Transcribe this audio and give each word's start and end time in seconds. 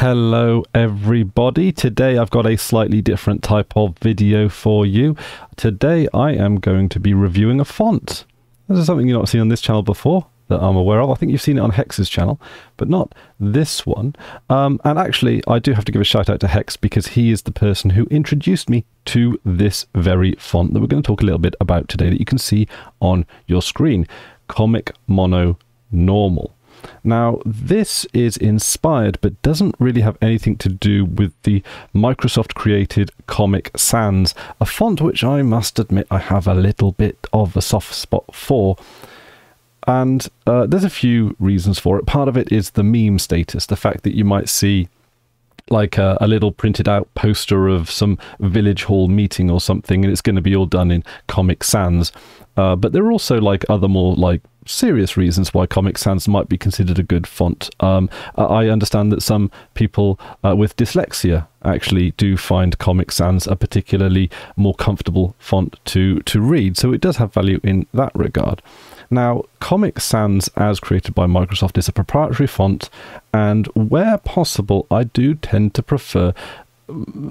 Hello, 0.00 0.62
everybody. 0.74 1.72
Today 1.72 2.18
I've 2.18 2.30
got 2.30 2.46
a 2.46 2.56
slightly 2.56 3.02
different 3.02 3.42
type 3.42 3.76
of 3.76 3.98
video 3.98 4.48
for 4.48 4.86
you. 4.86 5.16
Today 5.56 6.06
I 6.14 6.34
am 6.34 6.60
going 6.60 6.88
to 6.90 7.00
be 7.00 7.14
reviewing 7.14 7.58
a 7.58 7.64
font. 7.64 8.24
This 8.68 8.78
is 8.78 8.86
something 8.86 9.08
you've 9.08 9.18
not 9.18 9.28
seen 9.28 9.40
on 9.40 9.48
this 9.48 9.60
channel 9.60 9.82
before 9.82 10.24
that 10.46 10.62
I'm 10.62 10.76
aware 10.76 11.00
of. 11.00 11.10
I 11.10 11.14
think 11.14 11.32
you've 11.32 11.42
seen 11.42 11.58
it 11.58 11.62
on 11.62 11.70
Hex's 11.70 12.08
channel, 12.08 12.40
but 12.76 12.88
not 12.88 13.12
this 13.40 13.84
one. 13.84 14.14
Um, 14.48 14.80
and 14.84 15.00
actually, 15.00 15.42
I 15.48 15.58
do 15.58 15.72
have 15.72 15.84
to 15.86 15.90
give 15.90 16.00
a 16.00 16.04
shout 16.04 16.30
out 16.30 16.38
to 16.42 16.46
Hex 16.46 16.76
because 16.76 17.08
he 17.08 17.32
is 17.32 17.42
the 17.42 17.50
person 17.50 17.90
who 17.90 18.04
introduced 18.04 18.70
me 18.70 18.84
to 19.06 19.40
this 19.44 19.84
very 19.96 20.36
font 20.38 20.74
that 20.74 20.80
we're 20.80 20.86
going 20.86 21.02
to 21.02 21.06
talk 21.08 21.22
a 21.22 21.24
little 21.24 21.40
bit 21.40 21.56
about 21.60 21.88
today 21.88 22.08
that 22.08 22.20
you 22.20 22.24
can 22.24 22.38
see 22.38 22.68
on 23.00 23.26
your 23.48 23.62
screen. 23.62 24.06
Comic 24.46 24.92
Mono 25.08 25.58
Normal. 25.90 26.54
Now, 27.04 27.40
this 27.44 28.06
is 28.12 28.36
inspired 28.36 29.18
but 29.20 29.40
doesn't 29.42 29.74
really 29.78 30.00
have 30.00 30.18
anything 30.20 30.56
to 30.58 30.68
do 30.68 31.04
with 31.04 31.32
the 31.42 31.62
Microsoft 31.94 32.54
created 32.54 33.10
Comic 33.26 33.70
Sans, 33.76 34.34
a 34.60 34.66
font 34.66 35.00
which 35.00 35.24
I 35.24 35.42
must 35.42 35.78
admit 35.78 36.06
I 36.10 36.18
have 36.18 36.46
a 36.46 36.54
little 36.54 36.92
bit 36.92 37.26
of 37.32 37.56
a 37.56 37.62
soft 37.62 37.94
spot 37.94 38.34
for. 38.34 38.76
And 39.86 40.28
uh, 40.46 40.66
there's 40.66 40.84
a 40.84 40.90
few 40.90 41.34
reasons 41.38 41.78
for 41.78 41.98
it. 41.98 42.06
Part 42.06 42.28
of 42.28 42.36
it 42.36 42.52
is 42.52 42.70
the 42.70 42.82
meme 42.82 43.18
status, 43.18 43.66
the 43.66 43.76
fact 43.76 44.02
that 44.02 44.14
you 44.14 44.24
might 44.24 44.48
see 44.48 44.88
like 45.70 45.98
a, 45.98 46.16
a, 46.20 46.26
little 46.26 46.52
printed 46.52 46.88
out 46.88 47.12
poster 47.14 47.68
of 47.68 47.90
some 47.90 48.18
village 48.40 48.84
hall 48.84 49.08
meeting 49.08 49.50
or 49.50 49.60
something, 49.60 50.04
and 50.04 50.10
it's 50.10 50.20
going 50.22 50.36
to 50.36 50.42
be 50.42 50.56
all 50.56 50.66
done 50.66 50.90
in 50.90 51.04
Comic 51.26 51.62
Sans. 51.64 52.12
Uh, 52.56 52.76
but 52.76 52.92
there 52.92 53.04
are 53.04 53.12
also 53.12 53.40
like 53.40 53.64
other 53.68 53.88
more 53.88 54.14
like 54.14 54.42
serious 54.68 55.16
reasons 55.16 55.54
why 55.54 55.66
Comic 55.66 55.98
Sans 55.98 56.26
might 56.28 56.48
be 56.48 56.58
considered 56.58 56.98
a 56.98 57.02
good 57.02 57.26
font. 57.26 57.70
Um, 57.80 58.08
I 58.36 58.68
understand 58.68 59.10
that 59.12 59.22
some 59.22 59.50
people 59.74 60.20
uh, 60.44 60.54
with 60.56 60.76
dyslexia 60.76 61.46
actually 61.64 62.12
do 62.12 62.36
find 62.36 62.78
Comic 62.78 63.10
Sans 63.10 63.46
a 63.46 63.56
particularly 63.56 64.30
more 64.56 64.74
comfortable 64.74 65.34
font 65.38 65.78
to 65.86 66.20
to 66.20 66.40
read, 66.40 66.76
so 66.76 66.92
it 66.92 67.00
does 67.00 67.16
have 67.16 67.32
value 67.32 67.60
in 67.62 67.86
that 67.92 68.14
regard. 68.14 68.62
Now, 69.10 69.44
Comic 69.60 70.00
Sans, 70.00 70.48
as 70.56 70.80
created 70.80 71.14
by 71.14 71.26
Microsoft, 71.26 71.78
is 71.78 71.88
a 71.88 71.92
proprietary 71.92 72.46
font, 72.46 72.90
and 73.32 73.66
where 73.68 74.18
possible, 74.18 74.86
I 74.90 75.04
do 75.04 75.34
tend 75.34 75.74
to 75.74 75.82
prefer 75.82 76.34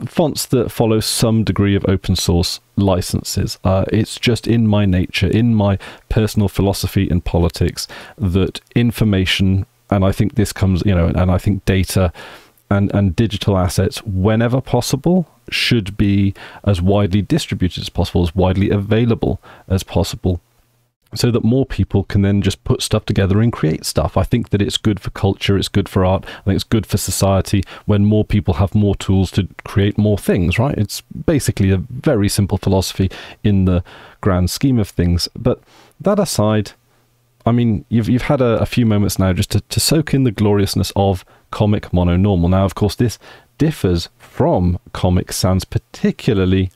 fonts 0.05 0.45
that 0.47 0.72
follow 0.72 1.00
some 1.00 1.44
degree 1.44 1.75
of 1.75 1.86
open 1.88 2.16
source 2.16 2.59
licenses. 2.75 3.58
Uh, 3.64 3.86
it's 3.91 4.19
just 4.19 4.47
in 4.47 4.67
my 4.67 4.86
nature, 4.86 5.27
in 5.27 5.55
my 5.55 5.77
personal 6.09 6.47
philosophy 6.47 7.09
and 7.09 7.23
politics, 7.23 7.88
that 8.17 8.61
information, 8.75 9.66
and 9.89 10.05
I 10.05 10.11
think 10.11 10.36
this 10.36 10.53
comes, 10.53 10.83
you 10.86 10.94
know, 10.94 11.08
and 11.08 11.31
I 11.31 11.38
think 11.38 11.66
data 11.66 12.14
and, 12.69 12.94
and 12.94 13.16
digital 13.16 13.58
assets, 13.58 14.03
whenever 14.03 14.61
possible, 14.61 15.27
should 15.49 15.97
be 15.97 16.33
as 16.66 16.81
widely 16.81 17.21
distributed 17.21 17.81
as 17.81 17.89
possible, 17.89 18.23
as 18.23 18.36
widely 18.36 18.69
available 18.69 19.39
as 19.67 19.83
possible 19.83 20.42
so 21.16 21.31
that 21.31 21.44
more 21.44 21.66
people 21.66 22.03
can 22.03 22.22
then 22.22 22.41
just 22.41 22.63
put 22.63 22.81
stuff 22.81 23.05
together 23.05 23.41
and 23.41 23.53
create 23.53 23.86
stuff. 23.86 24.17
I 24.17 24.23
think 24.23 24.50
that 24.50 24.61
it's 24.61 24.77
good 24.77 25.00
for 25.00 25.09
culture, 25.11 25.58
it's 25.58 25.67
good 25.67 25.88
for 25.88 26.05
art, 26.05 26.25
I 26.25 26.41
think 26.41 26.55
it's 26.55 26.64
good 26.64 26.86
for 26.86 26.97
society 26.97 27.64
when 27.86 28.05
more 28.05 28.25
people 28.25 28.55
have 28.55 28.75
more 28.75 28.95
tools 28.95 29.31
to 29.31 29.47
create 29.64 29.97
more 29.97 30.17
things, 30.17 30.59
right? 30.59 30.77
It's 30.77 31.02
basically 31.02 31.72
a 31.72 31.77
very 31.77 32.30
simple 32.30 32.58
philosophy 32.58 33.09
in 33.44 33.66
the 33.66 33.83
grand 34.22 34.49
scheme 34.49 34.80
of 34.80 34.89
things. 34.89 35.30
But 35.36 35.61
that 36.02 36.19
aside, 36.19 36.72
I 37.45 37.52
mean, 37.52 37.86
you've 37.89 38.09
you've 38.09 38.23
had 38.23 38.42
a, 38.42 38.59
a 38.59 38.66
few 38.66 38.86
moments 38.86 39.17
now 39.17 39.31
just 39.33 39.52
to, 39.52 39.61
to 39.61 39.80
soak 39.80 40.14
in 40.14 40.23
the 40.23 40.31
gloriousness 40.31 40.92
of 40.95 41.23
comic 41.52 41.94
mono 41.94 42.17
normal. 42.17 42.49
Now, 42.49 42.66
of 42.66 42.75
course, 42.75 42.95
this 42.95 43.17
differs 43.58 44.09
from 44.17 44.80
Comic 44.94 45.31
Sans 45.31 45.64
particularly 45.64 46.71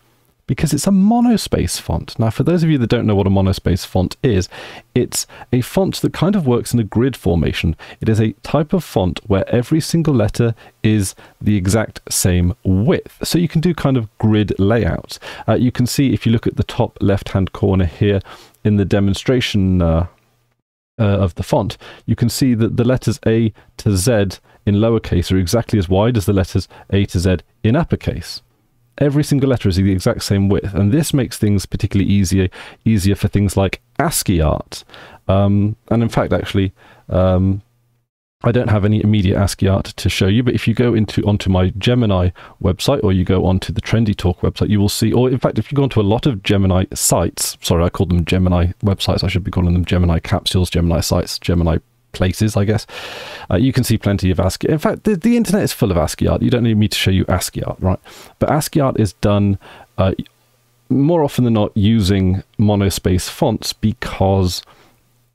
because 0.51 0.73
it's 0.73 0.85
a 0.85 0.91
monospace 0.91 1.79
font. 1.79 2.19
Now, 2.19 2.29
for 2.29 2.43
those 2.43 2.61
of 2.61 2.69
you 2.69 2.77
that 2.79 2.89
don't 2.89 3.07
know 3.07 3.15
what 3.15 3.25
a 3.25 3.29
monospace 3.29 3.85
font 3.85 4.17
is, 4.21 4.49
it's 4.93 5.25
a 5.53 5.61
font 5.61 6.01
that 6.01 6.11
kind 6.11 6.35
of 6.35 6.45
works 6.45 6.73
in 6.73 6.79
a 6.81 6.83
grid 6.83 7.15
formation. 7.15 7.73
It 8.01 8.09
is 8.09 8.19
a 8.19 8.33
type 8.43 8.73
of 8.73 8.83
font 8.83 9.21
where 9.25 9.47
every 9.47 9.79
single 9.79 10.13
letter 10.13 10.53
is 10.83 11.15
the 11.39 11.55
exact 11.55 12.01
same 12.09 12.53
width. 12.65 13.25
So 13.25 13.39
you 13.39 13.47
can 13.47 13.61
do 13.61 13.73
kind 13.73 13.95
of 13.95 14.09
grid 14.17 14.53
layouts. 14.59 15.21
Uh, 15.47 15.53
you 15.53 15.71
can 15.71 15.87
see 15.87 16.11
if 16.11 16.25
you 16.25 16.33
look 16.33 16.45
at 16.45 16.57
the 16.57 16.65
top 16.65 16.97
left-hand 16.99 17.53
corner 17.53 17.85
here 17.85 18.19
in 18.65 18.75
the 18.75 18.83
demonstration 18.83 19.81
uh, 19.81 20.07
uh, 20.99 21.03
of 21.03 21.35
the 21.35 21.43
font, 21.43 21.77
you 22.05 22.17
can 22.17 22.27
see 22.27 22.55
that 22.55 22.75
the 22.75 22.83
letters 22.83 23.21
A 23.25 23.53
to 23.77 23.95
Z 23.95 24.11
in 24.65 24.75
lowercase 24.75 25.31
are 25.31 25.37
exactly 25.37 25.79
as 25.79 25.87
wide 25.87 26.17
as 26.17 26.25
the 26.25 26.33
letters 26.33 26.67
A 26.89 27.05
to 27.05 27.19
Z 27.21 27.37
in 27.63 27.77
uppercase 27.77 28.41
every 28.97 29.23
single 29.23 29.49
letter 29.49 29.69
is 29.69 29.75
the 29.75 29.91
exact 29.91 30.23
same 30.23 30.49
width, 30.49 30.73
and 30.73 30.91
this 30.91 31.13
makes 31.13 31.37
things 31.37 31.65
particularly 31.65 32.11
easier 32.11 32.49
easier 32.85 33.15
for 33.15 33.27
things 33.27 33.57
like 33.57 33.81
ASCII 33.99 34.41
art. 34.41 34.83
Um, 35.27 35.75
and 35.89 36.03
in 36.03 36.09
fact, 36.09 36.33
actually, 36.33 36.73
um, 37.09 37.61
I 38.43 38.51
don't 38.51 38.69
have 38.69 38.85
any 38.85 39.03
immediate 39.03 39.37
ASCII 39.37 39.67
art 39.67 39.85
to 39.85 40.09
show 40.09 40.27
you, 40.27 40.41
but 40.41 40.55
if 40.55 40.67
you 40.67 40.73
go 40.73 40.95
into 40.95 41.23
onto 41.23 41.49
my 41.49 41.69
Gemini 41.77 42.31
website 42.61 43.03
or 43.03 43.13
you 43.13 43.23
go 43.23 43.45
onto 43.45 43.71
the 43.71 43.81
Trendy 43.81 44.15
Talk 44.15 44.41
website, 44.41 44.69
you 44.69 44.79
will 44.79 44.89
see, 44.89 45.13
or 45.13 45.29
in 45.29 45.37
fact, 45.37 45.59
if 45.59 45.71
you 45.71 45.75
go 45.75 45.83
onto 45.83 46.01
a 46.01 46.03
lot 46.03 46.25
of 46.25 46.41
Gemini 46.41 46.85
sites, 46.93 47.57
sorry, 47.61 47.83
I 47.83 47.89
call 47.89 48.07
them 48.07 48.25
Gemini 48.25 48.71
websites, 48.83 49.23
I 49.23 49.27
should 49.27 49.43
be 49.43 49.51
calling 49.51 49.73
them 49.73 49.85
Gemini 49.85 50.19
capsules, 50.19 50.71
Gemini 50.71 51.01
sites, 51.01 51.37
Gemini 51.37 51.77
places, 52.11 52.57
I 52.57 52.65
guess. 52.65 52.85
Uh, 53.49 53.57
you 53.57 53.73
can 53.73 53.83
see 53.83 53.97
plenty 53.97 54.31
of 54.31 54.39
ASCII. 54.39 54.69
In 54.69 54.77
fact, 54.77 55.03
the, 55.03 55.15
the 55.15 55.37
internet 55.37 55.63
is 55.63 55.73
full 55.73 55.91
of 55.91 55.97
ASCII 55.97 56.27
art. 56.27 56.41
You 56.41 56.49
don't 56.49 56.63
need 56.63 56.77
me 56.77 56.87
to 56.87 56.97
show 56.97 57.11
you 57.11 57.25
ASCII 57.27 57.63
art, 57.63 57.77
right? 57.79 57.99
But 58.39 58.49
ASCII 58.49 58.79
art 58.79 58.99
is 58.99 59.13
done 59.13 59.57
uh, 59.97 60.13
more 60.89 61.23
often 61.23 61.45
than 61.45 61.53
not 61.53 61.75
using 61.75 62.43
monospace 62.59 63.29
fonts 63.29 63.73
because 63.73 64.61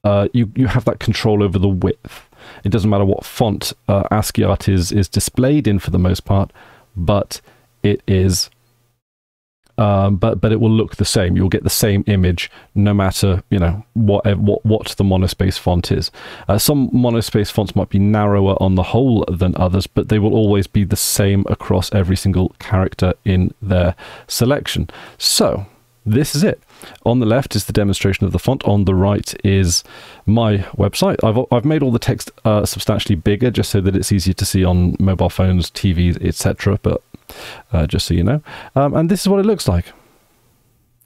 uh, 0.05 0.29
you 0.33 0.53
you 0.55 0.69
have 0.69 0.85
that 0.85 1.01
control 1.01 1.43
over 1.43 1.59
the 1.59 1.69
width. 1.69 2.29
It 2.63 2.71
doesn't 2.71 2.89
matter 2.89 3.05
what 3.05 3.25
font 3.25 3.73
uh, 3.89 4.05
ASCII 4.11 4.45
art 4.45 4.69
is 4.69 4.93
is 4.93 5.09
displayed 5.09 5.67
in 5.67 5.79
for 5.79 5.91
the 5.91 5.99
most 5.99 6.25
part, 6.25 6.53
but 6.97 7.41
it 7.83 8.03
is 8.07 8.51
um, 9.79 10.17
but 10.17 10.41
but 10.41 10.53
it 10.53 10.61
will 10.61 10.71
look 10.71 10.97
the 10.97 11.05
same. 11.05 11.37
You'll 11.37 11.49
get 11.49 11.65
the 11.65 11.71
same 11.71 12.05
image 12.07 12.51
no 12.75 12.95
matter 12.95 13.43
you 13.51 13.59
know 13.59 13.85
what 13.95 14.25
what 14.39 14.65
what 14.65 14.89
the 14.97 15.05
monospace 15.05 15.59
font 15.59 15.93
is. 15.93 16.11
Uh, 16.49 16.59
some 16.59 16.91
monospace 16.91 17.51
fonts 17.51 17.77
might 17.77 17.89
be 17.89 17.99
narrower 17.99 18.57
on 18.61 18.75
the 18.75 18.83
whole 18.83 19.25
than 19.29 19.55
others, 19.57 19.87
but 19.87 20.09
they 20.09 20.19
will 20.19 20.35
always 20.35 20.67
be 20.67 20.85
the 20.85 20.97
same 20.97 21.45
across 21.49 21.93
every 21.93 22.17
single 22.17 22.51
character 22.59 23.15
in 23.25 23.53
their 23.61 23.95
selection. 24.27 24.89
So 25.19 25.67
this 26.07 26.35
is 26.35 26.45
it. 26.45 26.63
On 27.05 27.19
the 27.19 27.27
left 27.27 27.57
is 27.57 27.65
the 27.65 27.73
demonstration 27.73 28.25
of 28.25 28.33
the 28.33 28.39
font. 28.39 28.63
On 28.65 28.85
the 28.85 28.95
right 28.95 29.35
is 29.45 29.83
my 30.25 30.59
website. 30.79 31.23
I've, 31.25 31.45
I've 31.53 31.65
made 31.65 31.83
all 31.83 31.91
the 31.91 31.99
text 31.99 32.31
uh, 32.45 32.65
substantially 32.65 33.17
bigger 33.17 33.51
just 33.51 33.71
so 33.71 33.81
that 33.81 33.97
it's 33.97 34.13
easier 34.13 34.35
to 34.35 34.45
see 34.45 34.65
on 34.65 34.97
mobile 35.01 35.29
phones, 35.29 35.71
TVs, 35.71 36.25
etc. 36.25 36.79
But 36.83 37.03
uh, 37.73 37.87
just 37.87 38.07
so 38.07 38.15
you 38.15 38.23
know. 38.23 38.41
Um, 38.77 38.95
and 38.95 39.11
this 39.11 39.23
is 39.23 39.29
what 39.29 39.41
it 39.41 39.47
looks 39.47 39.67
like. 39.67 39.87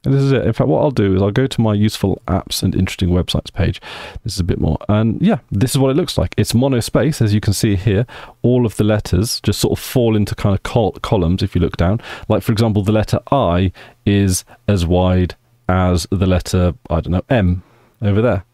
And 0.04 0.14
this 0.14 0.22
is 0.22 0.32
it. 0.32 0.46
In 0.46 0.52
fact, 0.54 0.68
what 0.68 0.80
I'll 0.80 0.90
do 0.90 1.14
is 1.14 1.20
I'll 1.20 1.30
go 1.30 1.46
to 1.46 1.60
my 1.60 1.74
useful 1.74 2.22
apps 2.26 2.62
and 2.62 2.74
interesting 2.74 3.10
websites 3.10 3.52
page. 3.52 3.82
This 4.24 4.34
is 4.34 4.40
a 4.40 4.44
bit 4.44 4.58
more. 4.58 4.78
And 4.88 5.20
yeah, 5.20 5.38
this 5.50 5.72
is 5.72 5.78
what 5.78 5.90
it 5.90 5.96
looks 5.96 6.16
like. 6.16 6.34
It's 6.38 6.54
monospace, 6.54 7.20
as 7.20 7.34
you 7.34 7.40
can 7.40 7.52
see 7.52 7.76
here. 7.76 8.06
All 8.40 8.64
of 8.64 8.76
the 8.76 8.84
letters 8.84 9.40
just 9.42 9.60
sort 9.60 9.78
of 9.78 9.84
fall 9.84 10.16
into 10.16 10.34
kind 10.34 10.54
of 10.54 10.62
col 10.62 10.92
columns 10.92 11.42
if 11.42 11.54
you 11.54 11.60
look 11.60 11.76
down. 11.76 12.00
Like, 12.28 12.42
for 12.42 12.52
example, 12.52 12.82
the 12.82 12.92
letter 12.92 13.20
I 13.30 13.72
is 14.06 14.44
as 14.66 14.86
wide 14.86 15.34
as 15.68 16.06
the 16.10 16.26
letter, 16.26 16.74
I 16.88 17.00
don't 17.00 17.12
know, 17.12 17.24
M 17.28 17.62
over 18.00 18.22
there. 18.22 18.44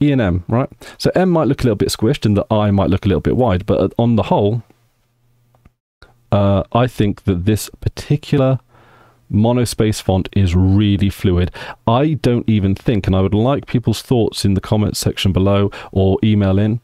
E 0.00 0.12
and 0.12 0.20
M, 0.20 0.44
right? 0.48 0.68
So 0.98 1.10
M 1.14 1.30
might 1.30 1.48
look 1.48 1.60
a 1.62 1.64
little 1.64 1.76
bit 1.76 1.88
squished 1.88 2.26
and 2.26 2.36
the 2.36 2.46
I 2.50 2.70
might 2.70 2.90
look 2.90 3.04
a 3.04 3.08
little 3.08 3.20
bit 3.20 3.36
wide, 3.36 3.66
but 3.66 3.92
on 3.98 4.16
the 4.16 4.24
whole, 4.24 4.62
uh, 6.30 6.64
I 6.72 6.86
think 6.86 7.24
that 7.24 7.46
this 7.46 7.70
particular 7.80 8.60
monospace 9.32 10.00
font 10.00 10.28
is 10.32 10.54
really 10.54 11.10
fluid. 11.10 11.50
I 11.86 12.14
don't 12.14 12.48
even 12.48 12.74
think, 12.74 13.06
and 13.06 13.14
I 13.14 13.20
would 13.20 13.34
like 13.34 13.66
people's 13.66 14.02
thoughts 14.02 14.44
in 14.44 14.54
the 14.54 14.60
comments 14.60 14.98
section 14.98 15.32
below 15.32 15.70
or 15.92 16.18
email 16.22 16.58
in, 16.58 16.80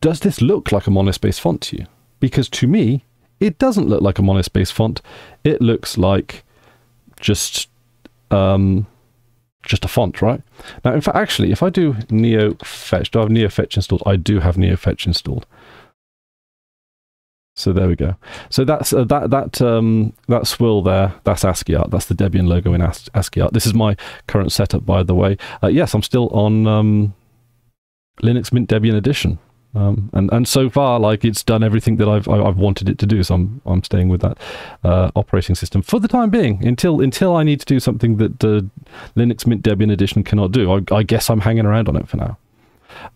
does 0.00 0.20
this 0.20 0.40
look 0.40 0.72
like 0.72 0.86
a 0.86 0.90
monospace 0.90 1.38
font 1.38 1.60
to 1.62 1.78
you? 1.78 1.86
Because 2.20 2.48
to 2.50 2.66
me, 2.66 3.04
it 3.40 3.58
doesn't 3.58 3.88
look 3.88 4.00
like 4.00 4.18
a 4.18 4.22
monospace 4.22 4.72
font. 4.72 5.02
It 5.42 5.60
looks 5.60 5.98
like 5.98 6.44
just 7.20 7.68
um, 8.30 8.86
just 9.66 9.84
a 9.84 9.88
font, 9.88 10.22
right? 10.22 10.42
Now, 10.84 10.94
in 10.94 11.00
fact, 11.00 11.16
actually, 11.16 11.52
if 11.52 11.62
I 11.62 11.70
do 11.70 11.94
NeoFetch, 11.94 13.10
do 13.10 13.18
I 13.18 13.22
have 13.22 13.30
NeoFetch 13.30 13.76
installed? 13.76 14.02
I 14.06 14.16
do 14.16 14.40
have 14.40 14.56
NeoFetch 14.56 15.06
installed. 15.06 15.46
So 17.56 17.72
there 17.72 17.86
we 17.86 17.94
go. 17.94 18.16
So 18.50 18.64
that's 18.64 18.92
uh, 18.92 19.04
that 19.04 19.30
that 19.30 19.62
um, 19.62 20.12
that 20.26 20.46
swirl 20.46 20.82
there. 20.82 21.14
That's 21.22 21.44
ASCII 21.44 21.76
art. 21.76 21.90
That's 21.90 22.06
the 22.06 22.14
Debian 22.14 22.48
logo 22.48 22.74
in 22.74 22.82
ASCII 22.82 23.40
art. 23.40 23.52
This 23.52 23.64
is 23.64 23.74
my 23.74 23.96
current 24.26 24.50
setup, 24.50 24.84
by 24.84 25.04
the 25.04 25.14
way. 25.14 25.36
Uh, 25.62 25.68
yes, 25.68 25.94
I'm 25.94 26.02
still 26.02 26.28
on 26.30 26.66
um, 26.66 27.14
Linux 28.22 28.52
Mint 28.52 28.68
Debian 28.68 28.96
Edition. 28.96 29.38
Um, 29.76 30.10
and 30.12 30.32
and 30.32 30.46
so 30.48 30.68
far, 30.68 30.98
like 30.98 31.24
it's 31.24 31.42
done 31.42 31.62
everything 31.62 31.96
that 31.96 32.08
I've 32.08 32.28
I've 32.28 32.56
wanted 32.56 32.88
it 32.88 32.98
to 32.98 33.06
do. 33.06 33.22
So 33.22 33.36
I'm 33.36 33.60
I'm 33.66 33.82
staying 33.84 34.08
with 34.08 34.20
that 34.22 34.38
uh, 34.82 35.10
operating 35.14 35.54
system 35.54 35.82
for 35.82 36.00
the 36.00 36.08
time 36.08 36.30
being 36.30 36.64
until 36.66 37.00
until 37.00 37.36
I 37.36 37.44
need 37.44 37.60
to 37.60 37.66
do 37.66 37.78
something 37.78 38.16
that 38.16 38.40
the 38.40 38.68
Linux 39.16 39.46
Mint 39.46 39.62
Debian 39.62 39.92
edition 39.92 40.24
cannot 40.24 40.50
do. 40.52 40.72
I, 40.72 40.94
I 40.94 41.02
guess 41.02 41.30
I'm 41.30 41.40
hanging 41.40 41.66
around 41.66 41.88
on 41.88 41.96
it 41.96 42.08
for 42.08 42.16
now. 42.16 42.38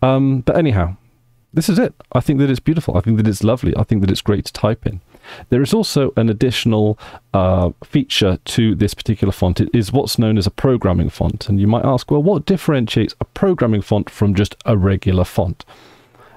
Um, 0.01 0.41
but 0.41 0.57
anyhow, 0.57 0.97
this 1.53 1.69
is 1.69 1.79
it. 1.79 1.93
I 2.11 2.19
think 2.19 2.39
that 2.39 2.49
it's 2.49 2.59
beautiful. 2.59 2.97
I 2.97 3.01
think 3.01 3.17
that 3.17 3.27
it's 3.27 3.43
lovely. 3.43 3.75
I 3.75 3.83
think 3.83 4.01
that 4.01 4.11
it's 4.11 4.21
great 4.21 4.45
to 4.45 4.53
type 4.53 4.85
in. 4.85 5.01
There 5.49 5.61
is 5.61 5.73
also 5.73 6.11
an 6.15 6.29
additional 6.29 6.97
uh, 7.33 7.71
feature 7.83 8.37
to 8.45 8.75
this 8.75 8.93
particular 8.93 9.31
font. 9.31 9.59
It 9.59 9.69
is 9.73 9.91
what's 9.91 10.19
known 10.19 10.37
as 10.37 10.47
a 10.47 10.51
programming 10.51 11.09
font. 11.09 11.49
And 11.49 11.59
you 11.59 11.67
might 11.67 11.85
ask, 11.85 12.09
well, 12.11 12.21
what 12.21 12.45
differentiates 12.45 13.15
a 13.19 13.25
programming 13.25 13.81
font 13.81 14.09
from 14.09 14.35
just 14.35 14.55
a 14.65 14.77
regular 14.77 15.23
font? 15.23 15.65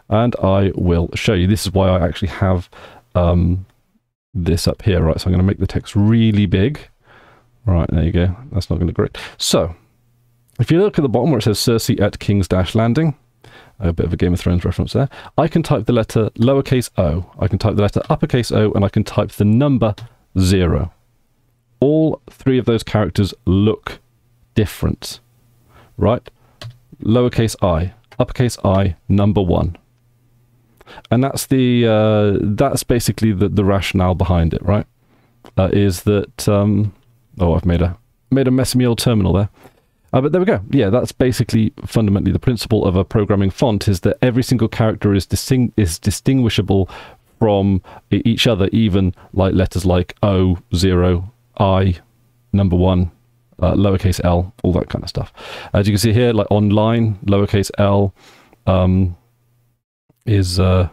And 0.08 0.34
I 0.42 0.72
will 0.74 1.10
show 1.14 1.34
you. 1.34 1.46
This 1.46 1.66
is 1.66 1.72
why 1.72 1.88
I 1.88 2.06
actually 2.06 2.28
have 2.28 2.68
um, 3.14 3.66
this 4.34 4.66
up 4.66 4.82
here, 4.82 5.02
right? 5.02 5.20
So 5.20 5.26
I'm 5.26 5.32
going 5.32 5.44
to 5.44 5.46
make 5.46 5.58
the 5.58 5.66
text 5.66 5.94
really 5.94 6.46
big. 6.46 6.88
Right, 7.64 7.88
there 7.90 8.02
you 8.02 8.12
go. 8.12 8.36
That's 8.50 8.70
not 8.70 8.76
going 8.76 8.80
to 8.80 8.86
look 8.86 8.96
great. 8.96 9.18
So, 9.38 9.74
if 10.58 10.70
you 10.70 10.80
look 10.80 10.98
at 10.98 11.02
the 11.02 11.08
bottom 11.08 11.30
where 11.30 11.38
it 11.38 11.42
says 11.42 11.58
Cersei 11.58 12.00
at 12.00 12.18
King's 12.18 12.48
Dash 12.48 12.74
Landing, 12.74 13.16
a 13.78 13.92
bit 13.92 14.06
of 14.06 14.12
a 14.12 14.16
Game 14.16 14.32
of 14.32 14.40
Thrones 14.40 14.64
reference 14.64 14.92
there. 14.92 15.08
I 15.36 15.48
can 15.48 15.62
type 15.62 15.86
the 15.86 15.92
letter 15.92 16.30
lowercase 16.30 16.90
o, 16.96 17.30
I 17.38 17.48
can 17.48 17.58
type 17.58 17.76
the 17.76 17.82
letter 17.82 18.02
uppercase 18.08 18.52
o, 18.52 18.72
and 18.72 18.84
I 18.84 18.88
can 18.88 19.04
type 19.04 19.32
the 19.32 19.44
number 19.44 19.94
zero. 20.38 20.92
All 21.80 22.20
three 22.30 22.58
of 22.58 22.64
those 22.64 22.82
characters 22.82 23.34
look 23.44 23.98
different, 24.54 25.20
right? 25.96 26.28
Lowercase 27.02 27.56
i, 27.62 27.92
uppercase 28.18 28.56
i, 28.64 28.96
number 29.08 29.42
one. 29.42 29.76
And 31.10 31.24
that's 31.24 31.46
the 31.46 31.86
uh, 31.86 32.38
that's 32.40 32.82
basically 32.82 33.32
the, 33.32 33.48
the 33.48 33.64
rationale 33.64 34.14
behind 34.14 34.52
it, 34.52 34.62
right? 34.62 34.86
Uh, 35.56 35.70
is 35.72 36.02
that 36.02 36.48
um, 36.48 36.92
oh 37.38 37.54
I've 37.54 37.64
made 37.64 37.82
a 37.82 37.96
made 38.30 38.48
a 38.48 38.50
mess 38.50 38.74
of 38.74 38.80
my 38.80 38.86
old 38.86 38.98
terminal 38.98 39.32
there. 39.32 39.48
Uh, 40.12 40.20
but 40.20 40.32
there 40.32 40.40
we 40.40 40.44
go. 40.44 40.60
Yeah, 40.70 40.90
that's 40.90 41.12
basically 41.12 41.72
fundamentally 41.86 42.32
the 42.32 42.38
principle 42.38 42.84
of 42.84 42.96
a 42.96 43.04
programming 43.04 43.50
font 43.50 43.88
is 43.88 44.00
that 44.00 44.18
every 44.20 44.42
single 44.42 44.68
character 44.68 45.14
is 45.14 45.26
disting- 45.26 45.72
is 45.76 45.98
distinguishable 45.98 46.88
from 47.38 47.82
each 48.10 48.46
other, 48.46 48.68
even 48.72 49.14
like 49.32 49.54
letters 49.54 49.84
like 49.84 50.14
O, 50.22 50.58
zero, 50.74 51.32
I, 51.58 51.96
number 52.52 52.76
one, 52.76 53.10
uh, 53.58 53.74
lowercase 53.74 54.20
l, 54.22 54.52
all 54.62 54.72
that 54.72 54.88
kind 54.88 55.02
of 55.02 55.08
stuff. 55.08 55.32
As 55.72 55.88
you 55.88 55.92
can 55.92 55.98
see 55.98 56.12
here, 56.12 56.32
like 56.32 56.46
online, 56.50 57.18
lowercase 57.26 57.70
l 57.78 58.14
um, 58.66 59.16
is 60.26 60.60
uh, 60.60 60.88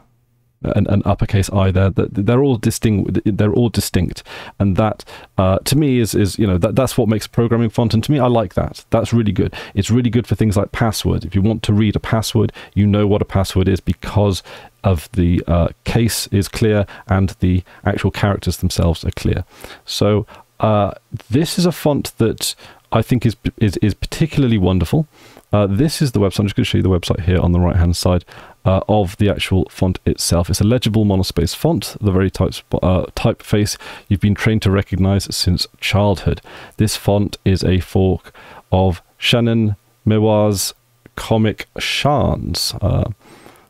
an, 0.64 0.88
an, 0.88 1.02
uppercase 1.06 1.50
I 1.52 1.72
there. 1.72 1.90
They're 1.90 2.44
all 2.44 2.58
distinct. 2.58 3.20
They're 3.26 3.54
all 3.54 3.70
distinct, 3.70 4.24
and 4.60 4.76
that 4.76 5.06
uh, 5.38 5.60
to 5.60 5.78
me 5.78 6.00
is 6.00 6.14
is 6.14 6.38
you 6.38 6.46
know 6.46 6.58
that 6.58 6.76
that's 6.76 6.98
what 6.98 7.08
makes 7.08 7.28
programming 7.28 7.70
font. 7.70 7.94
And 7.94 8.04
to 8.04 8.12
me, 8.12 8.20
I 8.20 8.28
like 8.28 8.56
that. 8.56 8.86
That's 8.90 9.14
really 9.14 9.32
good. 9.32 9.54
It's 9.74 9.90
really 9.90 10.10
good 10.10 10.28
for 10.28 10.36
things 10.36 10.58
like 10.58 10.72
password. 10.72 11.24
If 11.26 11.36
you 11.36 11.42
want 11.42 11.64
to 11.64 11.74
read 11.74 11.96
a 11.96 12.00
password, 12.00 12.52
you 12.74 12.86
know 12.86 13.08
what 13.08 13.22
a 13.22 13.26
password 13.26 13.68
is 13.68 13.80
because 13.80 14.44
of 14.84 15.10
the 15.14 15.42
uh, 15.48 15.70
case 15.84 16.28
is 16.28 16.48
clear 16.48 16.86
and 17.08 17.36
the 17.40 17.64
actual 17.86 18.12
characters 18.12 18.58
themselves 18.58 19.04
are 19.04 19.12
clear. 19.12 19.44
So 19.86 20.26
uh, 20.60 20.92
this 21.30 21.60
is 21.60 21.66
a 21.66 21.72
font 21.72 22.14
that 22.18 22.56
I 22.92 23.02
think 23.02 23.26
is 23.26 23.36
is 23.58 23.78
is 23.78 23.94
particularly 23.94 24.58
wonderful. 24.58 25.08
Uh, 25.51 25.68
this 25.68 26.01
is 26.01 26.12
the 26.12 26.19
website. 26.19 26.40
I'm 26.40 26.46
just 26.46 26.56
going 26.56 26.63
to 26.63 26.69
show 26.69 26.78
you 26.78 26.84
the 26.84 26.90
website 26.90 27.22
here 27.22 27.40
on 27.40 27.51
the 27.51 27.60
right 27.60 27.75
hand 27.75 27.96
side 27.96 28.24
uh, 28.66 28.81
of 28.88 29.18
the 29.18 29.30
actual 29.30 29.68
font 29.69 30.00
itself. 30.06 30.50
It's 30.50 30.62
a 30.62 30.66
legible 30.66 31.06
monospace 31.06 31.56
font, 31.56 31.96
the 32.00 32.12
very 32.12 32.30
type, 32.30 32.54
uh, 32.74 33.06
typeface 33.16 33.78
you've 34.07 34.19
been 34.19 34.36
trained 34.36 34.62
to 34.63 34.72
recognize 34.72 35.34
since 35.36 35.68
childhood. 35.80 36.42
This 36.78 36.96
font 36.96 37.38
is 37.46 37.63
a 37.63 37.80
fork 37.80 38.31
of 38.72 39.01
Shannon 39.18 39.75
Miwa's 40.06 40.74
Comic 41.16 41.68
Shanns 41.80 42.74
uh, 42.81 43.10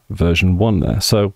version 0.09 0.57
1 0.57 0.79
there. 0.81 1.01
So 1.01 1.33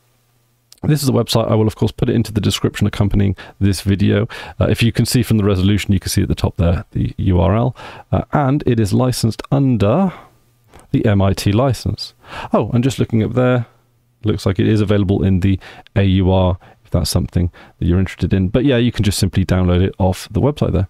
this 0.84 1.01
is 1.01 1.07
the 1.07 1.13
website. 1.13 1.50
I 1.50 1.56
will, 1.56 1.68
of 1.68 1.75
course, 1.75 1.94
put 1.94 2.10
it 2.10 2.16
into 2.16 2.34
the 2.34 2.42
description 2.42 2.86
accompanying 2.86 3.38
this 3.60 3.81
video. 3.81 4.28
Uh, 4.60 4.68
if 4.69 4.84
you 4.84 4.92
can 4.92 5.06
see 5.06 5.24
from 5.24 5.38
the 5.38 5.45
resolution, 5.45 5.94
you 5.94 6.00
can 6.00 6.10
see 6.10 6.22
at 6.22 6.28
the 6.28 6.36
top 6.36 6.57
there 6.57 6.84
the 6.92 7.13
URL. 7.18 7.74
Uh, 8.12 8.24
and 8.34 8.63
it 8.68 8.80
is 8.80 8.94
licensed 8.94 9.42
under 9.50 10.12
the 10.94 11.06
MIT 11.06 11.51
license. 11.51 12.13
Oh, 12.54 12.69
and 12.74 12.84
just 12.84 13.00
looking 13.00 13.22
up 13.22 13.34
there, 13.34 13.66
looks 14.24 14.45
like 14.45 14.60
it 14.60 14.68
is 14.68 14.80
available 14.80 15.24
in 15.24 15.42
the 15.42 15.60
AUR 15.98 16.57
if 16.86 16.92
that's 16.92 17.10
something 17.10 17.51
that 17.80 17.86
you're 17.86 18.00
interested 18.00 18.34
in. 18.34 18.48
But 18.48 18.63
yeah, 18.63 18.78
you 18.78 18.94
can 18.94 19.04
just 19.04 19.19
simply 19.19 19.45
download 19.45 19.81
it 19.81 19.94
off 20.00 20.30
the 20.31 20.40
website 20.40 20.72
there. 20.72 20.88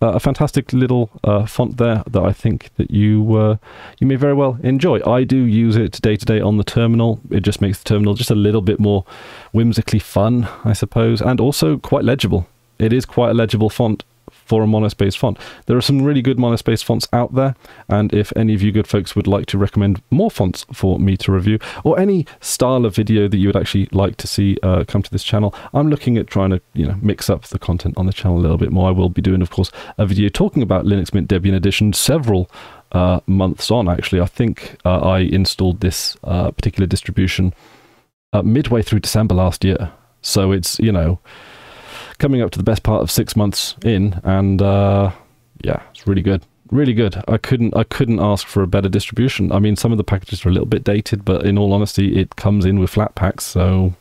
Uh, 0.00 0.14
a 0.14 0.20
fantastic 0.20 0.72
little 0.72 1.10
uh, 1.22 1.46
font 1.46 1.76
there 1.76 2.02
that 2.08 2.20
I 2.20 2.32
think 2.32 2.70
that 2.76 2.90
you 2.90 3.36
uh, 3.36 3.56
you 4.00 4.06
may 4.08 4.16
very 4.16 4.34
well 4.34 4.58
enjoy. 4.64 4.98
I 5.06 5.22
do 5.22 5.36
use 5.36 5.76
it 5.76 5.92
day 6.02 6.16
to 6.16 6.26
day 6.26 6.40
on 6.40 6.56
the 6.56 6.64
terminal. 6.64 7.20
It 7.30 7.40
just 7.40 7.60
makes 7.60 7.78
the 7.78 7.84
terminal 7.84 8.14
just 8.14 8.30
a 8.30 8.34
little 8.34 8.62
bit 8.62 8.80
more 8.80 9.04
whimsically 9.52 10.00
fun, 10.00 10.48
I 10.64 10.72
suppose, 10.72 11.20
and 11.20 11.38
also 11.38 11.78
quite 11.78 12.02
legible. 12.02 12.48
It 12.80 12.92
is 12.92 13.06
quite 13.06 13.30
a 13.30 13.34
legible 13.34 13.70
font 13.70 14.02
for 14.44 14.62
a 14.62 14.66
monospace 14.66 15.16
font. 15.16 15.38
There 15.66 15.76
are 15.76 15.82
some 15.82 16.02
really 16.02 16.22
good 16.22 16.38
monospace 16.38 16.82
fonts 16.82 17.08
out 17.12 17.34
there, 17.34 17.54
and 17.88 18.12
if 18.12 18.32
any 18.36 18.54
of 18.54 18.62
you 18.62 18.72
good 18.72 18.86
folks 18.86 19.14
would 19.16 19.26
like 19.26 19.46
to 19.46 19.58
recommend 19.58 20.02
more 20.10 20.30
fonts 20.30 20.66
for 20.72 20.98
me 20.98 21.16
to 21.18 21.32
review, 21.32 21.58
or 21.84 21.98
any 21.98 22.26
style 22.40 22.84
of 22.84 22.94
video 22.94 23.28
that 23.28 23.36
you 23.36 23.48
would 23.48 23.56
actually 23.56 23.88
like 23.92 24.16
to 24.16 24.26
see 24.26 24.56
uh, 24.62 24.84
come 24.86 25.02
to 25.02 25.10
this 25.10 25.24
channel, 25.24 25.54
I'm 25.74 25.88
looking 25.88 26.16
at 26.16 26.26
trying 26.26 26.50
to 26.50 26.60
you 26.74 26.86
know 26.86 26.96
mix 27.00 27.30
up 27.30 27.44
the 27.44 27.58
content 27.58 27.96
on 27.96 28.06
the 28.06 28.12
channel 28.12 28.38
a 28.38 28.40
little 28.40 28.58
bit 28.58 28.72
more. 28.72 28.88
I 28.88 28.92
will 28.92 29.08
be 29.08 29.22
doing, 29.22 29.42
of 29.42 29.50
course, 29.50 29.70
a 29.98 30.06
video 30.06 30.28
talking 30.28 30.62
about 30.62 30.84
Linux 30.84 31.14
Mint 31.14 31.28
Debian 31.28 31.54
Edition 31.54 31.92
several 31.92 32.50
uh, 32.92 33.20
months 33.26 33.70
on. 33.70 33.88
Actually, 33.88 34.20
I 34.20 34.26
think 34.26 34.76
uh, 34.84 35.00
I 35.00 35.20
installed 35.20 35.80
this 35.80 36.16
uh, 36.24 36.50
particular 36.50 36.86
distribution 36.86 37.54
uh, 38.32 38.42
midway 38.42 38.82
through 38.82 39.00
December 39.00 39.34
last 39.34 39.64
year, 39.64 39.92
so 40.20 40.52
it's 40.52 40.78
you 40.78 40.92
know 40.92 41.18
coming 42.22 42.40
up 42.40 42.52
to 42.52 42.58
the 42.58 42.64
best 42.64 42.84
part 42.84 43.02
of 43.02 43.10
six 43.10 43.34
months 43.34 43.74
in, 43.84 44.20
and 44.22 44.62
uh, 44.62 45.10
yeah, 45.64 45.82
it's 45.90 46.06
really 46.06 46.22
good, 46.22 46.46
really 46.70 46.94
good. 46.94 47.20
I 47.26 47.36
couldn't, 47.36 47.76
I 47.76 47.82
couldn't 47.82 48.20
ask 48.20 48.46
for 48.46 48.62
a 48.62 48.68
better 48.68 48.88
distribution. 48.88 49.50
I 49.50 49.58
mean, 49.58 49.74
some 49.74 49.90
of 49.90 49.98
the 49.98 50.04
packages 50.04 50.46
are 50.46 50.48
a 50.48 50.52
little 50.52 50.66
bit 50.66 50.84
dated, 50.84 51.24
but 51.24 51.44
in 51.44 51.58
all 51.58 51.72
honesty, 51.72 52.16
it 52.16 52.36
comes 52.36 52.64
in 52.64 52.78
with 52.78 52.92
Flatpaks, 52.92 53.40
so 53.40 53.94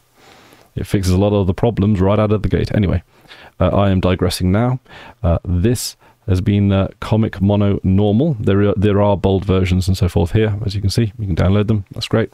it 0.75 0.85
fixes 0.85 1.13
a 1.13 1.17
lot 1.17 1.33
of 1.33 1.47
the 1.47 1.53
problems 1.55 1.99
right 1.99 2.19
out 2.19 2.31
of 2.31 2.43
the 2.43 2.47
gate. 2.47 2.71
Anyway, 2.75 3.01
uh, 3.59 3.69
I 3.69 3.89
am 3.89 3.99
digressing 3.99 4.51
now. 4.51 4.79
Uh, 5.23 5.39
this 5.43 5.97
has 6.27 6.41
been 6.41 6.71
uh, 6.71 6.89
Comic 6.99 7.41
Mono 7.41 7.79
Normal. 7.83 8.35
There 8.39 8.61
are, 8.69 8.75
there 8.77 9.01
are 9.01 9.17
bold 9.17 9.45
versions 9.45 9.87
and 9.87 9.97
so 9.97 10.07
forth 10.07 10.33
here, 10.33 10.59
as 10.63 10.75
you 10.75 10.81
can 10.81 10.91
see. 10.91 11.11
You 11.17 11.25
can 11.25 11.35
download 11.35 11.67
them. 11.67 11.85
That's 11.91 12.07
great. 12.07 12.31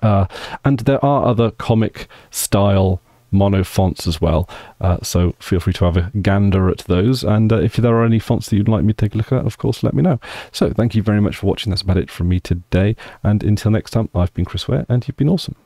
Uh, 0.00 0.26
and 0.64 0.78
there 0.80 1.04
are 1.04 1.26
other 1.26 1.50
comic 1.50 2.08
style 2.30 3.02
mono 3.30 3.64
fonts 3.64 4.06
as 4.06 4.20
well. 4.20 4.48
Uh, 4.80 4.98
so 5.02 5.34
feel 5.38 5.60
free 5.60 5.72
to 5.74 5.84
have 5.84 5.96
a 5.96 6.10
gander 6.22 6.68
at 6.68 6.78
those. 6.78 7.24
And 7.24 7.52
uh, 7.52 7.58
if 7.58 7.76
there 7.76 7.94
are 7.94 8.04
any 8.04 8.18
fonts 8.18 8.48
that 8.48 8.56
you'd 8.56 8.68
like 8.68 8.84
me 8.84 8.92
to 8.92 8.96
take 8.96 9.14
a 9.14 9.18
look 9.18 9.32
at, 9.32 9.46
of 9.46 9.58
course, 9.58 9.82
let 9.82 9.94
me 9.94 10.02
know. 10.02 10.20
So 10.52 10.70
thank 10.72 10.94
you 10.94 11.02
very 11.02 11.20
much 11.20 11.36
for 11.36 11.46
watching. 11.46 11.70
That's 11.70 11.82
about 11.82 11.98
it 11.98 12.10
from 12.10 12.28
me 12.28 12.40
today. 12.40 12.96
And 13.22 13.42
until 13.42 13.70
next 13.70 13.90
time, 13.90 14.08
I've 14.14 14.34
been 14.34 14.44
Chris 14.44 14.68
Ware, 14.68 14.86
and 14.88 15.06
you've 15.06 15.16
been 15.16 15.28
awesome. 15.28 15.56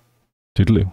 Toodaloo. 0.57 0.93